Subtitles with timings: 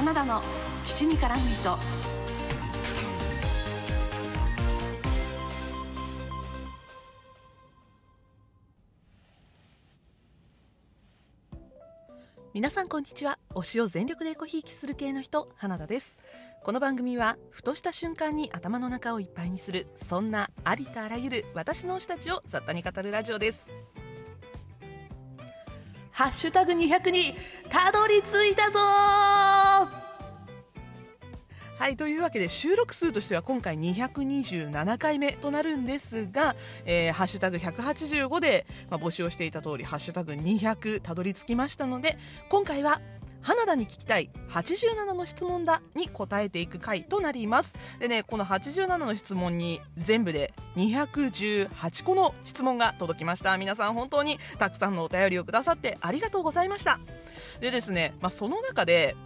[0.00, 0.40] 花田の
[0.86, 1.76] 七味からむと。
[12.54, 13.38] 皆さんこんにちは。
[13.54, 16.16] 推しを全力でコひいきする系の人花田です。
[16.64, 23.66] この番組はふとした瞬間に頭の中をいっぱいにするそんなありとあらゆる私の推したちを雑多に語るラジオです。
[26.10, 27.34] ハッシュタグ200に
[27.68, 29.59] たどり着いたぞ
[31.80, 42.18] はいというわけで収録数としては今回227回目となるんですが、えー、ハッシュタグ185で、まあ、募集をしていた通りハッシュタグ200たどり着きましたので
[42.50, 43.00] 今回は
[43.40, 47.74] 花田に聞きたい87の質問だに答えていく回となります。
[47.98, 53.56] でねこの87の質問に全部で218個の質問が届きました。
[53.56, 57.00] 皆さん本当にたくさんのお便りをくださってありがとうございました。
[57.60, 59.16] でですね、まあ、その中で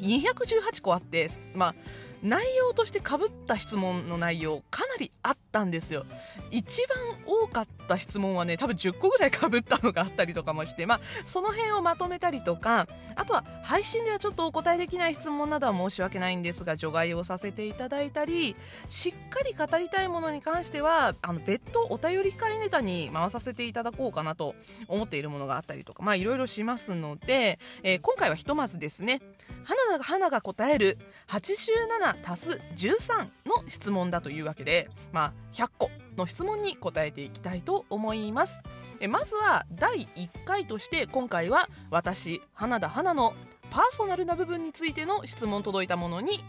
[0.00, 1.74] 218個あって、まあ、
[2.22, 6.04] 内容としてかぶった質問の内容かりあったんですよ。
[6.50, 18.56] 一番多かった質問はね多分10個ぐらいかぶったのがあったりとかもしてまあその辺をまとめたりとかあとは配信ではちょっとお答えできない質問などは申し訳ないんですが除外をさせていただいたり
[18.88, 24.54] しっかり語りたいものに関してはあの別途お便り会ネタに回させていただこうかなと
[24.88, 29.20] 思っているものがあったりとかまあいろいろしますので、えー、今回はひとまずですね
[29.64, 38.60] 花が花が答える87足す13の質問だというわけで、まあ、100個の質問に答えていきたいと思います。
[39.00, 43.34] えまずは第1回として今回は私花田花の
[43.70, 46.42] パーソナルな部分についての質問届いたものに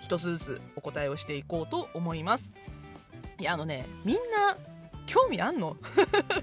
[0.00, 2.52] 一つずつお答えをしていこうと思います。
[3.40, 4.56] いやあのねみんな
[5.06, 5.76] 興味あんの？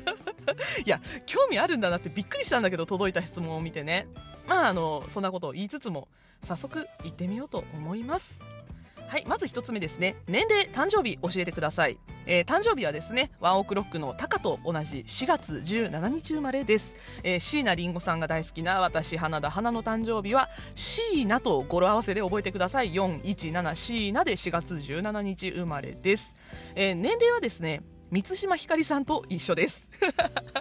[0.85, 4.07] いや興味あるんだなってびっくりしたんだけど届いた質問を見てね。
[4.47, 6.09] まああのそんなことを言いつつも
[6.43, 8.41] 早速行ってみようと思います。
[9.07, 10.15] はいまず1つ目ですね。
[10.27, 11.99] 年齢誕生日教えてください。
[12.25, 22.93] えー、誕生日はですねワンオクロックのタカと同じ4月17日生まれです、えー、椎名林檎さんが大好きな私花田花の誕生日は椎名と語呂合わせで覚えてください。
[22.93, 26.35] 417椎名で4月17日生まれです、
[26.75, 27.81] えー、年齢はですね
[28.13, 29.89] 満島ひかりさんと一緒です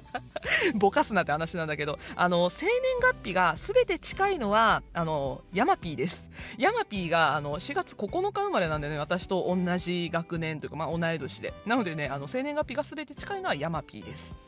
[0.75, 6.29] ぼかすなって話なんだけど、あの、生年月日が全て近いのは、あの、ヤマピーです。
[6.57, 11.53] ヤマピーが、あの、4月9日生まれなんでね、私と同じ学年というか、まあ、同い年で。
[11.67, 14.39] なのでね、あの、生年月日が全て近いのはヤマピーです。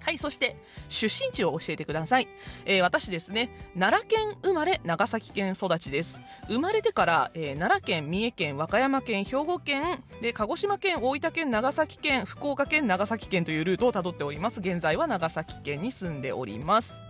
[0.00, 0.56] はい、そして
[0.88, 2.28] 出身地を教えてください、
[2.64, 6.20] えー、私ですね奈良県生まれ長崎県育ちです。
[6.48, 14.60] 生まれてから、えー、奈良県三重県和歌山県兵庫県で鹿児島県大分県長崎県福岡県長崎県というルートをたどっております。
[14.60, 17.07] 現在は長崎県に住んでおります。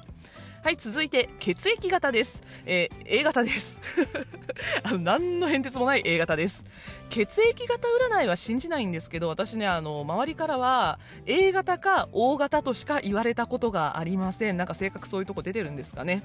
[0.60, 3.78] はい続いて血液型です、えー、A 型です。
[4.82, 6.64] あの何の変哲もない A 型です。
[7.10, 14.56] 血液型占いは信じないんですけど私ねあの周りからは A 型か O 型としか言われたことがありません。
[14.56, 16.22] なんか性格そういうとこ出てるんですかね。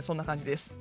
[0.00, 0.76] そんな感じです。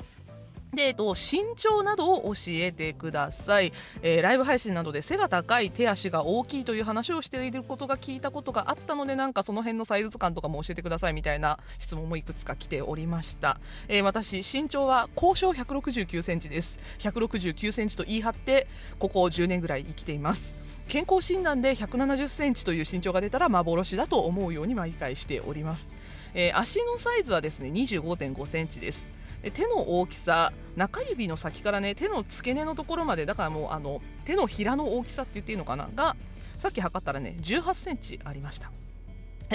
[0.75, 3.71] で、えっと、身長などを教えてください、
[4.01, 16.79] えー、ライブ配信などで背が高い手足が大きいという話をしていることが聞いたことがあったのでなんかその辺のサイズ感とかも教えてくださいみたいな質問もいくつか来ておりました、えー、私身長は高渉169センチです。
[16.99, 18.67] 169センチと言い張って
[18.99, 20.65] ここ10年ぐらい生きています。
[20.87, 25.89] 健康診断で170センチという身長が出たら幻だと思うように毎回しております、
[26.35, 29.11] えー、足のサイズはですね25.5センチです。
[29.51, 35.89] 手の大きさ中指の先からね手の付け根のところまでだからもうあの手のひらの大きさって言っていいのかな？
[35.95, 36.15] が
[36.57, 38.71] さっき測ったらね1 8センチありました。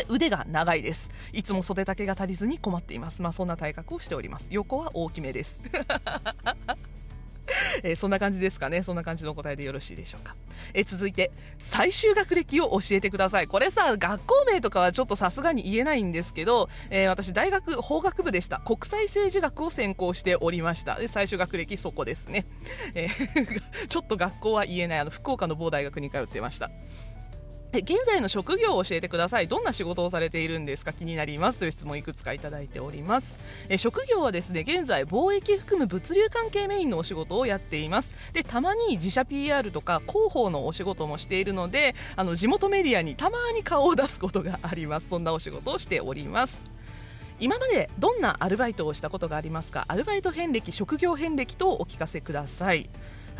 [0.08, 1.10] 腕が長いです。
[1.32, 3.22] いつも袖丈が足りずに困っています。
[3.22, 4.46] まあそんな体格をしております。
[4.50, 5.60] 横は大きめです。
[7.82, 8.82] えー、そんな感じですかね。
[8.82, 10.36] そんな感じのお答えでよろしいでしょうか。
[10.74, 13.46] えー、続いて、最終学歴を教えてください。
[13.46, 18.60] これさ、学校名とかはちょっとさすがに言えないんですけど、えー、私、大学法学部でした。
[18.60, 20.96] 国際政治学を専攻しておりました。
[20.96, 22.46] で最終学歴そこですね。
[22.94, 23.08] え
[23.88, 24.98] ちょっと学校は言えない。
[25.00, 26.70] あの、福岡の某大学に通ってました。
[27.72, 29.46] 現在の職業を教えてください。
[29.46, 30.92] どんな仕事をされているんですか？
[30.92, 33.36] 気になりますという質問いくつかいただいております。
[33.68, 38.10] え職業はですね、現在貿易含む物流関係メインのお仕事をやっています。
[38.32, 45.08] で、たまに自社 PR とか広報のお仕事もしているので、あの、地元メディアにたまに顔を出すことがあります。
[45.08, 46.62] そんなお仕事をしております。
[47.38, 49.84] 今までどんなアルバイトをしたことがありますか？
[49.86, 52.90] アルバイト遍歴、職業遍歴とお聞かせください。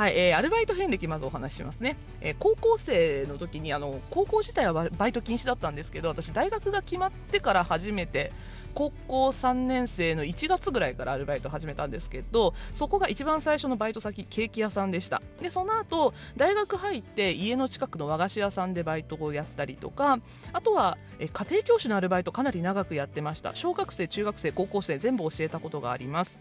[0.00, 8.32] はい、えー、アルバイト遍歴まずお話しますね、えー、高校生の時にあの高校自体はバイト禁止だったんですけど私大学が決まってから初めて
[8.75, 15.20] 高校3年生の1月ぐらいからアルバイト始めたんですけどそこが一番最初のバイト先ケーキ屋さんでした。
[15.43, 20.19] でその後大学入って家の近くの和菓子屋さんでバイトをやったりとか
[20.55, 23.55] あとはえ家庭教師のアルバイトかなり長くやってました。
[23.55, 26.41] 小学生中学生高校生全部教えたことがあります。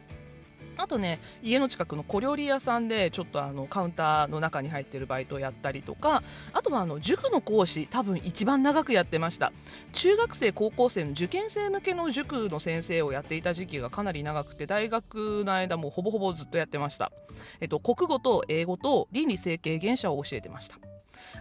[0.80, 6.24] あとね家の近くの小料理屋さんでちょっとあのカウンターの中に入ってるバイトをやったりとか
[6.54, 9.52] あとはあの塾の講師多分一番長くやってました。
[9.94, 17.12] 中学生高校生の受験生向けの塾の先生をやっていた時期がかなり長くて大学の間もほぼほぼずっとやってました、
[17.60, 20.89] えっと、国語と英語と倫理整形原社を教えてました。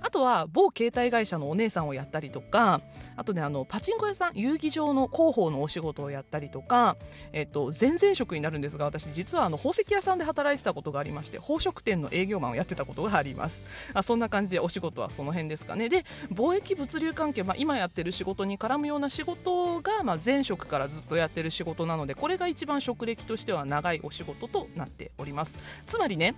[0.01, 2.81] あとは某携帯会社のお姉さんをやったりとか
[3.17, 6.97] あとねあのパチンコ屋さん遊戯場の広報のお仕事をやったりとか、
[7.33, 13.59] えっと、前々職になるんですが私実はあの宝石屋さんで働いてたことがありまして宝飾店の営業マンをやってたことがあります。
[13.95, 15.89] あそんな感じでお仕事はその辺ですかね。
[15.89, 25.57] で貿易物流関係、まあ、今やってる仕事に絡むような仕事が、まあ、前職からずっとやってる仕事なのでこれが一番職歴としては長いお仕事となっております。
[25.87, 26.35] つまりね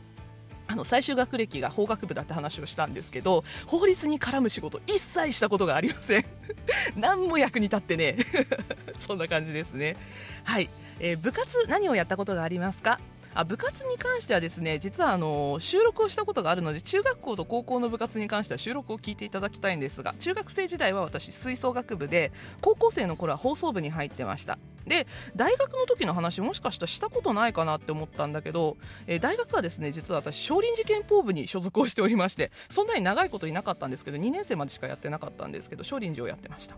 [0.71, 6.25] あの最終学歴が法学部だって話をしたんですけど法律に絡む仕事一切したことがありません。
[6.95, 8.17] 何も役に立ってね
[9.01, 9.97] そんな感じですね。
[10.45, 10.71] はい、
[11.01, 13.01] えー、部活何をやったことがありますか？
[13.35, 24.59] あ部活に関してはですね実はあの収録をしたことがあるので中学校と高校の部活に関しては収録を聞いていただきたいんですが中学生時代は私吹奏楽部で高校生の頃は放送部に入ってました。
[24.87, 25.07] で
[25.37, 36.77] 大学の時の話もしかしたらしたことないかなって思ったんだけど、えー、大学はですね実は私少林寺拳法部に所属をしておりましてそんなに長いこといなかったんですけど2年生までしかやってなかったんですけど少林寺をやってました。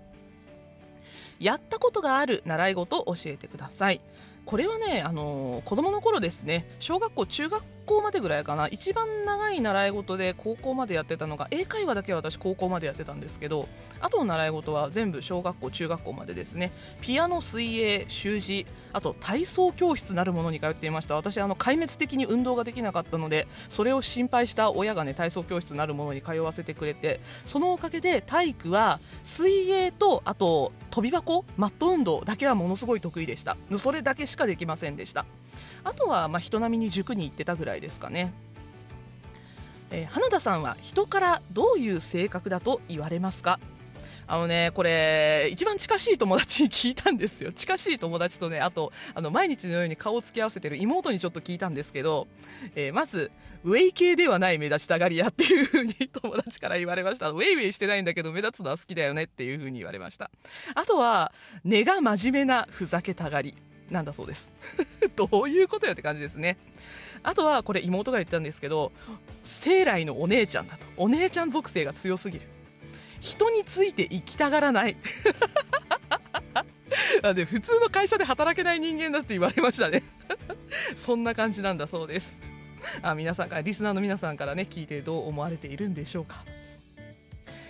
[1.41, 4.01] やったことがある習い事を教えてください。
[4.45, 8.69] これはね、あのー、子供の頃ですね小学校中学校校までぐらいかな。
[8.69, 13.69] 一番長い習い事で高校までやってたのが英会話だけは私高校までやってたんですけど
[14.01, 16.73] あとの習い事は全部小学校中学校までですね。
[17.01, 21.15] ピアノ水泳習字あと体操教室なるものに通っていました。
[21.15, 33.57] 私あの壊滅的に運動ができなかったのでそれを心配した親がね体操教室なるものに通わせてくれてそのおかげで体育は水泳とあと跳び箱マット運動だけはものすごい得意でした。
[33.77, 35.27] それだけしかできませんでした。
[35.85, 38.33] あとはま人並みに塾に行ってたぐらいですかね、
[39.91, 43.59] えー、花田さんは人からどういう性格だと言われますか？
[44.27, 47.53] あのね、これ、一番近しい友達に聞いたんですよ。
[47.55, 52.29] 近しい友達とね、あと、あの、毎日のように顔を付き合わせてる妹にちょっと聞いたんですけど、
[52.75, 53.31] えー、まず、
[53.65, 57.31] ウェイ系ではない目立ちたがり屋っていう風に友達から言われました。
[57.31, 60.31] ウェイウェイしてないんだけど目立つのは好きだよねっていう風に言われました。
[60.75, 61.33] あとは、
[61.65, 63.55] 根が真面目なふざけたがり。
[63.93, 64.49] なんだそうです。
[65.15, 66.57] どういうことよって感じですね。
[67.23, 68.91] あとはこれ妹が言ったんですけど
[69.45, 70.87] 生来のお姉ちゃんだと。
[70.97, 72.47] お姉ちゃん属性が強すぎる。
[73.21, 74.97] 人について生きたがらない。
[77.35, 80.03] で普通の会社で働けない人間だって言われましたね。
[80.97, 82.35] そんな感じなんだそうです。
[83.03, 86.45] あ皆さんからリスナーの皆さんからね聞いてどう思われているんでしょうか、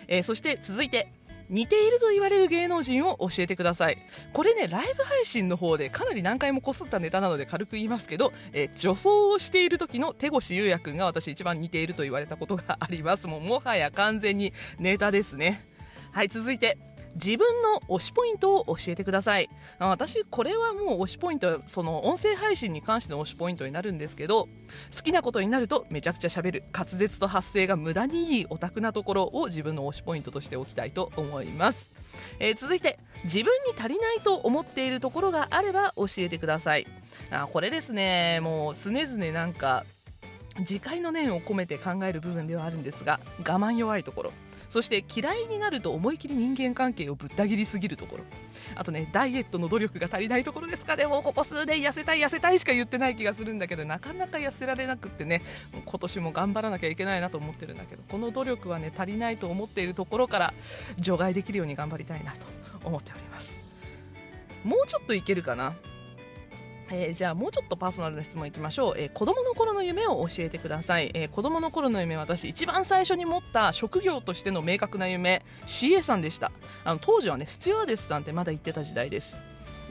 [0.09, 1.09] えー、そして続いて。
[1.53, 3.99] 似ていると言われる芸能人を教えてください。
[4.33, 13.27] これねライブ配信の方でかなり何回もこすったネタなので軽く言いますけど、えー、女装をしている時の手越優也くんが私一番似ていると言われたことがあります。
[13.27, 15.69] もうもはや完全にネタですね。
[16.11, 16.92] はい続いて。
[17.15, 19.49] 自分の推しポイントを教えてください。
[19.79, 24.49] 私これはもう推しポイントその音声配信に関しての推しポイントになるんですけど
[24.95, 26.65] 好きなことになるとめちゃくちゃしゃべる。
[26.73, 31.93] 滑舌と発声が無駄にいいオタクなところを自分の推しポイントとしておきたいと思います、
[32.39, 36.87] えー、続いて自分に足りないと思っているところがあれば教えてください。
[37.31, 39.85] あこれですねもう常々なんか
[40.59, 44.33] 自戒の念を込めて考える部分ではあるんですが我慢弱いところ。
[44.73, 48.25] そして嫌いになると思い切り人間関係をぶった切りすぎるところ。
[48.75, 50.97] あとねダイエットの努力が足りないところですか。
[50.97, 55.43] でもここ数年痩せたい痩せたいしか言ってない気がするんだけどなかなか痩せられなくってね
[55.85, 60.55] 今年も頑張らなきゃいけないなと思ってるんだけどこの努力はね足りないと思っているところから
[60.99, 62.39] 除外できるように頑張りたいなと
[62.83, 63.55] 思っております。
[64.65, 65.75] もうちょっといけるかな？
[66.95, 75.43] えー、じゃあもうちょっとパーソナルな質問いきましょう、えー、子供の頃の夢を教えてください、えー、子供の頃の夢私一番最初に持った職業としての明確な夢。
[75.67, 76.53] CA さんでした。
[76.85, 79.41] あの当時はねスチュワーデスさんってまだ言ってた時代です。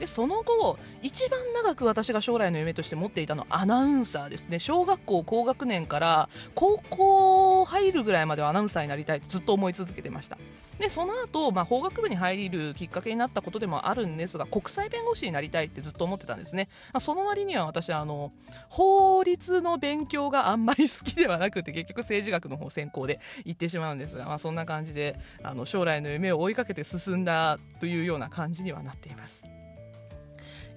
[0.02, 4.58] でその後一番長く私が将来の夢として持っていたのはアナウンサーですね。
[4.58, 10.38] 小学校高学年から高校入るぐらいまではアナウンサーになりたいとずっと思い続けてました。
[10.78, 18.32] でその後、まあ法学部に入るきっかけになったことでもあるんですが国際弁護士になりたいってずっと思ってたんですね、まあ、その割には私はあの
[18.70, 29.61] 法律の勉強があんまり好きではなくて結局政治学の方専攻で行ってしまうんですが、まあ、そんな感じであの将来の夢を追いかけて進んだというような感じにはなっています。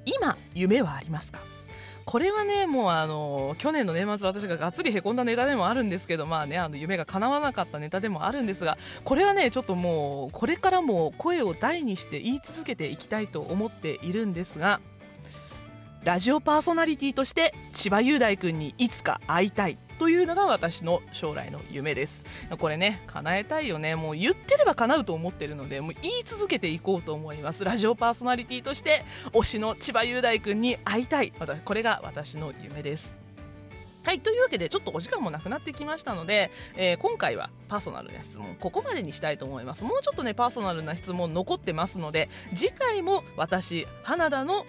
[0.06, 1.40] 今夢はありますか？
[2.06, 14.82] これはねもうあの去年の年末私ががっつりへこんだネタでもあるんですけどまあねあの夢が叶わなかったネタでもあるんですがこれはねちょっともうこれからも声を大にして言い続けていきたいと思っているんですが
[16.04, 19.80] ラジオパーソナリティとして千葉雄大君にいつか会いたい。
[20.00, 22.24] というのが私の将来の夢です。
[22.58, 23.96] これね叶えたいよね。
[23.96, 27.64] もう言ってれば叶うと思ってるのでもう言い続けていこうと思います。
[27.64, 31.32] ラジオパーソナリティとして推しの千葉雄大君に会いたい。
[31.64, 33.16] これが私の夢です。
[34.04, 39.84] はい、というわけでちょっとお時間もなくなってきましたので、えー、今回はパーソナルな質問ここまでにしたいと思います。
[39.84, 44.68] もうちょっとねパーソナルな質問残ってますので次回も私花田の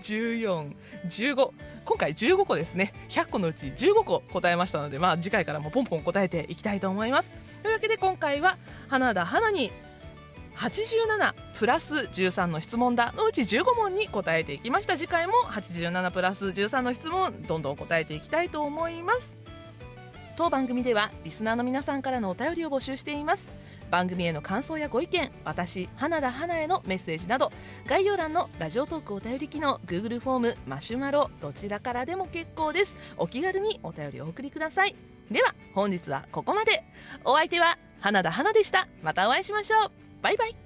[0.00, 1.50] 1415
[1.84, 2.94] 今回15個ですね。
[3.08, 7.34] 100個のうち15個答えましたのでまあ次回からもポンポン答えていきたいと思います。
[7.62, 8.56] というわけで今回は
[8.88, 9.72] 花田花に
[10.56, 14.96] 87プラス13の質問だのうち15問に答えていきました。
[14.96, 19.43] 次回も87プラス13の質問どんどん答えていきたいと思います。
[20.36, 23.48] 当番組ではリスナーの皆さんからのお便りを募集しています。
[23.90, 27.52] 番組への感想やご意見私花田花へのメッセージなど
[27.86, 32.96] 概要欄のラジオトークお便り機能 Google フォームマシュマロどちらからでも結構です。
[33.16, 34.96] お気軽にお便りをお送りください。
[35.30, 36.84] では本日はここまで。
[37.24, 38.88] お相手は花田花でした。
[39.02, 39.90] またお会いしましょう。
[40.22, 40.63] バイバイ。